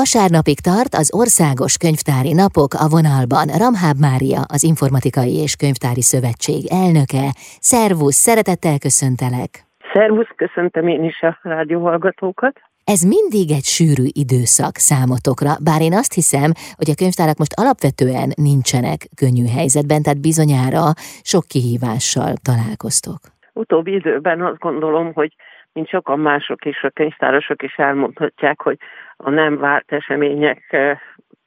[0.00, 3.46] Vasárnapig tart az Országos Könyvtári Napok a vonalban.
[3.62, 7.26] Ramháb Mária, az Informatikai és Könyvtári Szövetség elnöke.
[7.72, 9.50] Szervusz, szeretettel köszöntelek!
[9.94, 12.54] Szervusz, köszöntöm én is a rádióhallgatókat.
[12.94, 18.28] Ez mindig egy sűrű időszak számotokra, bár én azt hiszem, hogy a könyvtárak most alapvetően
[18.50, 20.84] nincsenek könnyű helyzetben, tehát bizonyára
[21.32, 23.20] sok kihívással találkoztok.
[23.62, 25.32] Utóbbi időben azt gondolom, hogy
[25.72, 28.78] mint sokan mások is, a könyvtárosok is elmondhatják, hogy
[29.22, 30.98] a nem várt események eh,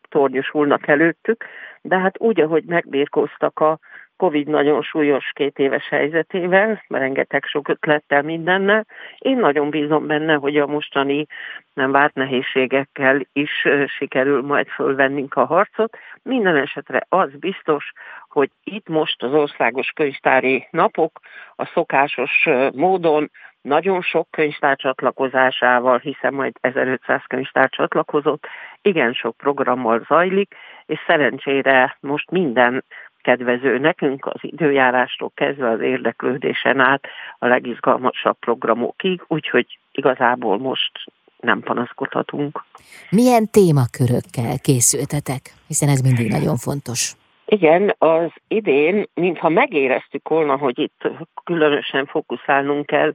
[0.09, 1.45] tornyosulnak előttük,
[1.81, 3.79] de hát úgy, ahogy megbírkoztak a
[4.17, 8.85] Covid nagyon súlyos két éves helyzetével, rengeteg sok ötlettel mindennel.
[9.17, 11.25] Én nagyon bízom benne, hogy a mostani
[11.73, 15.97] nem várt nehézségekkel is eh, sikerül majd fölvennünk a harcot.
[16.23, 17.91] Minden esetre az biztos,
[18.30, 21.19] hogy itt most az országos könyvtári napok
[21.55, 23.31] a szokásos eh, módon
[23.65, 28.47] nagyon sok könyvtár csatlakozásával, hiszen majd 1500 könyvtár csatlakozott,
[28.81, 30.55] igen sok programmal zajlik,
[30.85, 32.83] és szerencsére most minden
[33.22, 37.07] kedvező nekünk az időjárástól kezdve az érdeklődésen át
[37.39, 40.91] a legizgalmasabb programokig, úgyhogy igazából most
[41.39, 42.63] nem panaszkodhatunk.
[43.09, 45.41] Milyen témakörökkel készültetek?
[45.67, 47.13] Hiszen ez mindig nagyon fontos.
[47.45, 51.07] Igen, az idén, mintha megéreztük volna, hogy itt
[51.44, 53.13] különösen fókuszálnunk kell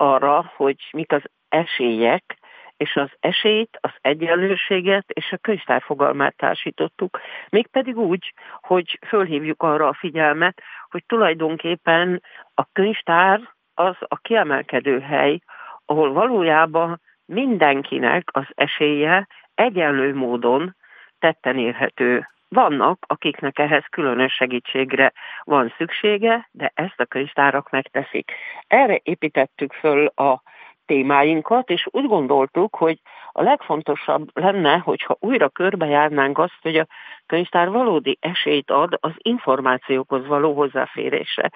[0.00, 2.38] arra, hogy mik az esélyek,
[2.76, 9.88] és az esélyt, az egyenlőséget és a könyvtár fogalmát társítottuk, mégpedig úgy, hogy fölhívjuk arra
[9.88, 12.22] a figyelmet, hogy tulajdonképpen
[12.54, 13.40] a könyvtár
[13.74, 15.38] az a kiemelkedő hely,
[15.84, 20.76] ahol valójában mindenkinek az esélye egyenlő módon
[21.18, 25.12] tetten érhető vannak, akiknek ehhez különös segítségre
[25.44, 28.32] van szüksége, de ezt a könyvtárak megteszik.
[28.66, 30.42] Erre építettük föl a
[30.86, 32.98] témáinkat, és úgy gondoltuk, hogy
[33.32, 36.86] a legfontosabb lenne, hogyha újra körbejárnánk azt, hogy a
[37.26, 41.50] könyvtár valódi esélyt ad az információkhoz való hozzáférésre.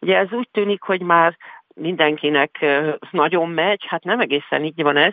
[0.00, 1.36] Ugye ez úgy tűnik, hogy már
[1.74, 2.66] mindenkinek
[3.10, 5.12] nagyon megy, hát nem egészen így van ez,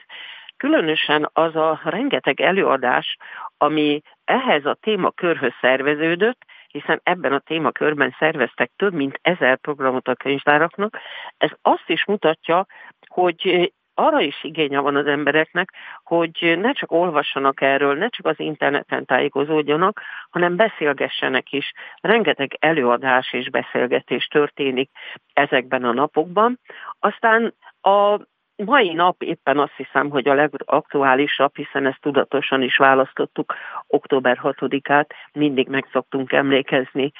[0.58, 3.18] különösen az a rengeteg előadás,
[3.58, 10.16] ami ehhez a témakörhöz szerveződött, hiszen ebben a témakörben szerveztek több mint ezer programot a
[10.16, 10.98] könyvtáraknak,
[11.38, 12.66] ez azt is mutatja,
[13.08, 15.74] hogy arra is igénye van az embereknek,
[16.04, 21.72] hogy ne csak olvassanak erről, ne csak az interneten tájékozódjanak, hanem beszélgessenek is.
[22.02, 24.90] Rengeteg előadás és beszélgetés történik
[25.34, 26.60] ezekben a napokban.
[27.00, 28.20] Aztán a
[28.58, 33.54] mai nap éppen azt hiszem, hogy a legaktuálisabb, hiszen ezt tudatosan is választottuk,
[33.88, 37.12] október 6-át, mindig meg szoktunk emlékezni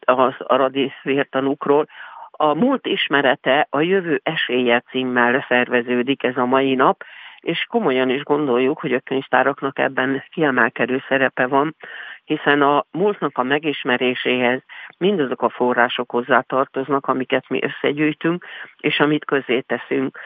[0.00, 1.86] az aradi vértanúkról.
[2.30, 7.04] A múlt ismerete a jövő esélye címmel szerveződik ez a mai nap,
[7.40, 11.76] és komolyan is gondoljuk, hogy a könyvtáraknak ebben kiemelkedő szerepe van,
[12.24, 14.62] hiszen a múltnak a megismeréséhez
[14.98, 18.44] mindazok a források hozzá tartoznak, amiket mi összegyűjtünk,
[18.80, 20.18] és amit közé teszünk.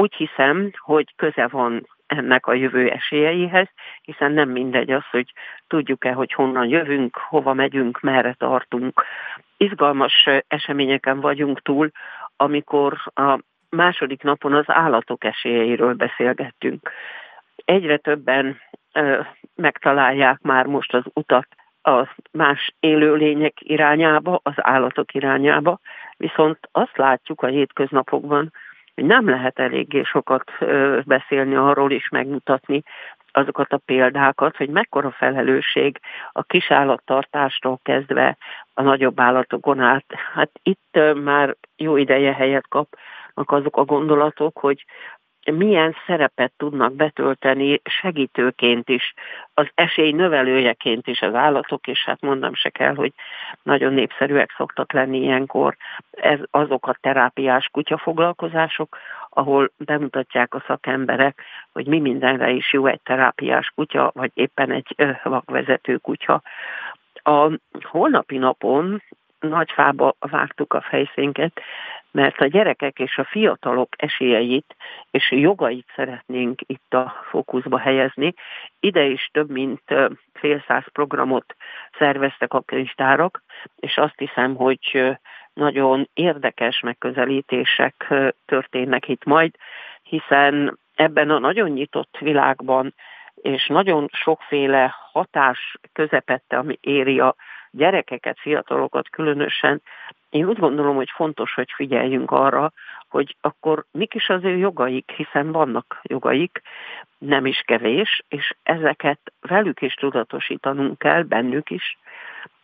[0.00, 3.68] Úgy hiszem, hogy köze van ennek a jövő esélyeihez,
[4.02, 5.32] hiszen nem mindegy az, hogy
[5.66, 9.04] tudjuk-e, hogy honnan jövünk, hova megyünk, merre tartunk.
[9.56, 11.90] Izgalmas eseményeken vagyunk túl,
[12.36, 13.38] amikor a
[13.70, 16.90] második napon az állatok esélyeiről beszélgettünk.
[17.64, 18.60] Egyre többen
[18.92, 19.20] ö,
[19.54, 21.46] megtalálják már most az utat
[21.82, 25.80] a más élőlények irányába, az állatok irányába,
[26.16, 28.52] viszont azt látjuk a hétköznapokban,
[29.02, 30.50] nem lehet eléggé sokat
[31.04, 32.82] beszélni arról is megmutatni
[33.32, 36.00] azokat a példákat, hogy mekkora felelősség
[36.32, 38.36] a kisállattartástól kezdve
[38.74, 40.04] a nagyobb állatokon át.
[40.34, 44.84] Hát itt már jó ideje helyet kapnak azok a gondolatok, hogy
[45.44, 49.14] milyen szerepet tudnak betölteni segítőként is,
[49.54, 53.12] az esély növelőjeként is az állatok, és hát mondom se kell, hogy
[53.62, 55.76] nagyon népszerűek szoktak lenni ilyenkor
[56.10, 58.96] ez, azok a terápiás kutyafoglalkozások,
[59.28, 61.42] ahol bemutatják a szakemberek,
[61.72, 66.42] hogy mi mindenre is jó egy terápiás kutya, vagy éppen egy vakvezető kutya.
[67.22, 67.50] A
[67.82, 69.02] holnapi napon
[69.40, 71.60] nagyfába vágtuk a fejszénket,
[72.12, 74.76] mert a gyerekek és a fiatalok esélyeit
[75.10, 78.34] és jogait szeretnénk itt a fókuszba helyezni.
[78.80, 79.82] Ide is több mint
[80.32, 81.54] fél száz programot
[81.98, 83.42] szerveztek a könyvtárak,
[83.76, 85.16] és azt hiszem, hogy
[85.52, 88.14] nagyon érdekes megközelítések
[88.46, 89.54] történnek itt majd,
[90.02, 92.94] hiszen ebben a nagyon nyitott világban
[93.42, 97.34] és nagyon sokféle hatás közepette, ami éri a
[97.70, 99.82] gyerekeket, fiatalokat különösen,
[100.30, 102.72] én úgy gondolom, hogy fontos, hogy figyeljünk arra,
[103.08, 106.62] hogy akkor mik is az ő jogaik, hiszen vannak jogaik,
[107.18, 111.98] nem is kevés, és ezeket velük is tudatosítanunk kell, bennük is,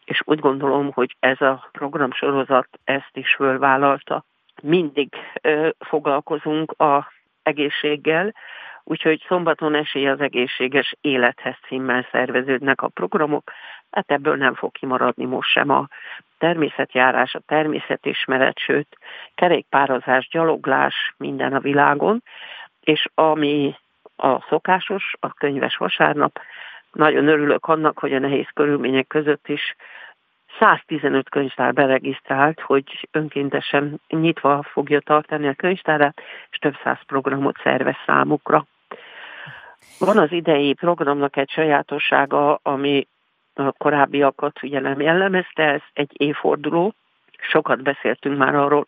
[0.05, 4.25] és úgy gondolom, hogy ez a programsorozat ezt is fölvállalta.
[4.62, 5.08] Mindig
[5.40, 7.12] ö, foglalkozunk a
[7.43, 8.34] egészséggel,
[8.88, 13.53] úgyhogy szombaton esély az egészséges élethez címmel szerveződnek a programok,
[13.91, 15.88] hát ebből nem fog kimaradni most sem a
[16.38, 18.99] természetjárás, a természetismeret, sőt,
[19.35, 22.23] kerékpározás, gyaloglás minden a világon,
[22.81, 23.75] és ami
[24.17, 26.41] a szokásos, a könyves vasárnap,
[26.93, 29.77] nagyon örülök annak, hogy a nehéz körülmények között is
[30.59, 37.97] 115 könyvtár beregisztrált, hogy önkéntesen nyitva fogja tartani a könyvtárát, és több száz programot szervez
[38.06, 38.67] számukra.
[39.99, 43.06] Van az idei programnak egy sajátossága, ami
[43.55, 46.94] a korábbiakat ugye nem jellemezte, ez egy évforduló.
[47.38, 48.87] Sokat beszéltünk már arról,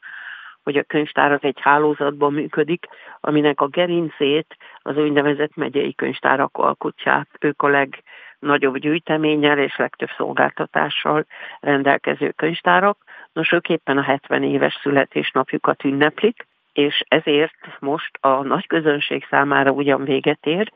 [0.63, 2.87] hogy a könyvtár az egy hálózatban működik,
[3.21, 7.29] aminek a gerincét az úgynevezett megyei könyvtárak alkotják.
[7.41, 11.27] Ők a legnagyobb gyűjteménnyel és legtöbb szolgáltatással
[11.61, 12.99] rendelkező könyvtárak.
[13.33, 19.71] Nos, ők éppen a 70 éves születésnapjukat ünneplik, és ezért most a nagy közönség számára
[19.71, 20.73] ugyan véget ér,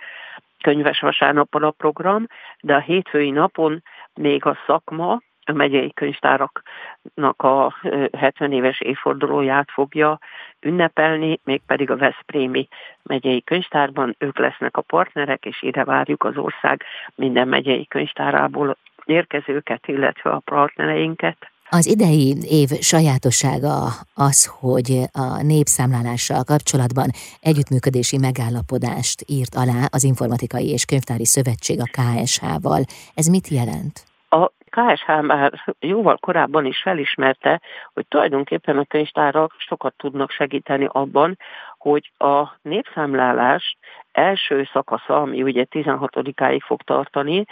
[0.62, 2.26] könyves vasárnappal a program,
[2.60, 3.82] de a hétfői napon
[4.14, 7.74] még a szakma, a megyei könyvtáraknak a
[8.18, 10.18] 70 éves évfordulóját fogja
[10.60, 12.68] ünnepelni, mégpedig a Veszprémi
[13.02, 14.14] megyei könyvtárban.
[14.18, 16.82] Ők lesznek a partnerek, és ide várjuk az ország
[17.14, 21.51] minden megyei könyvtárából érkezőket, illetve a partnereinket.
[21.78, 23.76] Az idei év sajátossága
[24.14, 27.08] az, hogy a népszámlálással kapcsolatban
[27.40, 32.82] együttműködési megállapodást írt alá az Informatikai és Könyvtári Szövetség a KSH-val.
[33.14, 33.94] Ez mit jelent?
[34.28, 37.60] A KSH már jóval korábban is felismerte,
[37.94, 41.38] hogy tulajdonképpen a könyvtárak sokat tudnak segíteni abban,
[41.78, 43.76] hogy a népszámlálás
[44.12, 47.44] első szakasza, ami ugye 16-áig fog tartani,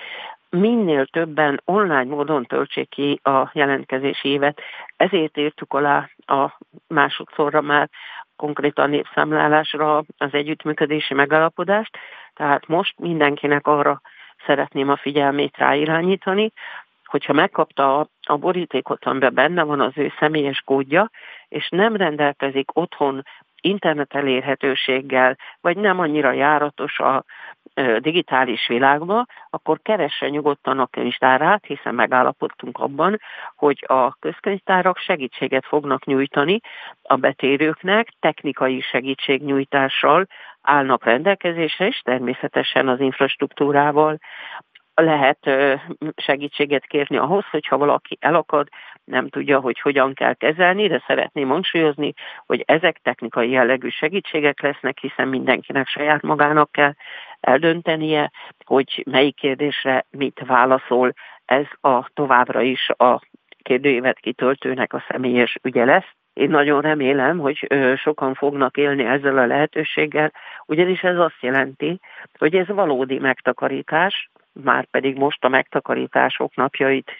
[0.50, 4.60] minél többen online módon töltsék ki a jelentkezési évet.
[4.96, 6.58] Ezért írtuk alá a
[6.88, 7.88] másodszorra már
[8.36, 11.98] konkrétan népszámlálásra az együttműködési megállapodást,
[12.34, 14.00] tehát most mindenkinek arra
[14.46, 16.52] szeretném a figyelmét ráirányítani,
[17.04, 21.10] hogyha megkapta a borítékot, amiben benne van az ő személyes kódja,
[21.48, 23.22] és nem rendelkezik otthon
[23.60, 27.24] internet elérhetőséggel, vagy nem annyira járatos a
[27.98, 33.20] digitális világba, akkor keresse nyugodtan a könyvtárát, hiszen megállapodtunk abban,
[33.56, 36.60] hogy a közkönyvtárak segítséget fognak nyújtani
[37.02, 40.26] a betérőknek, technikai segítségnyújtással
[40.62, 44.18] állnak rendelkezésre, és természetesen az infrastruktúrával
[44.94, 45.50] lehet
[46.16, 48.68] segítséget kérni ahhoz, hogyha valaki elakad,
[49.04, 52.12] nem tudja, hogy hogyan kell kezelni, de szeretném hangsúlyozni,
[52.46, 56.92] hogy ezek technikai jellegű segítségek lesznek, hiszen mindenkinek saját magának kell
[57.40, 58.30] eldöntenie,
[58.64, 61.12] hogy melyik kérdésre mit válaszol.
[61.44, 63.20] Ez a továbbra is a
[63.62, 66.08] kérdőívet kitöltőnek a személyes ügye lesz.
[66.32, 67.66] Én nagyon remélem, hogy
[67.96, 70.32] sokan fognak élni ezzel a lehetőséggel,
[70.66, 72.00] ugyanis ez azt jelenti,
[72.38, 77.10] hogy ez valódi megtakarítás, már pedig most a megtakarítások napjait,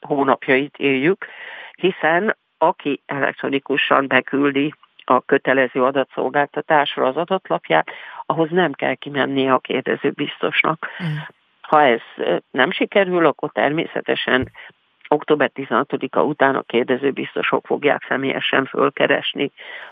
[0.00, 1.26] hónapjait éljük,
[1.72, 4.74] hiszen aki elektronikusan beküldi
[5.10, 7.90] a kötelező adatszolgáltatásra az adatlapját,
[8.26, 10.88] ahhoz nem kell kimennie a kérdező biztosnak.
[11.02, 11.16] Mm.
[11.60, 12.00] Ha ez
[12.50, 14.50] nem sikerül, akkor természetesen
[15.08, 19.50] október 16-a után a kérdező biztosok fogják személyesen fölkeresni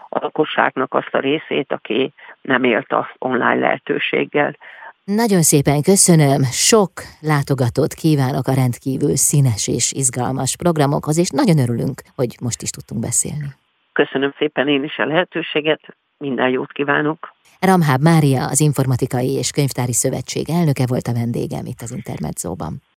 [0.08, 4.56] a lakosságnak azt a részét, aki nem élt az online lehetőséggel.
[5.04, 6.90] Nagyon szépen köszönöm, sok
[7.20, 13.00] látogatót kívánok a rendkívül színes és izgalmas programokhoz, és nagyon örülünk, hogy most is tudtunk
[13.00, 13.46] beszélni.
[13.94, 15.80] Köszönöm szépen én is a lehetőséget,
[16.18, 17.32] minden jót kívánok.
[17.60, 22.82] Ramháb Mária, az Informatikai és Könyvtári Szövetség elnöke volt a vendégem itt az Intermedzóban.